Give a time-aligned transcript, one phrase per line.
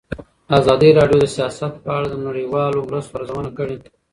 [0.59, 3.77] ازادي راډیو د سیاست په اړه د نړیوالو مرستو ارزونه کړې.